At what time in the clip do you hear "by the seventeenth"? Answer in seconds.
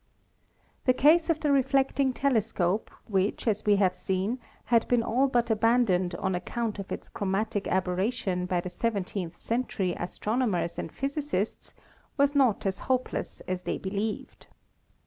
8.47-9.37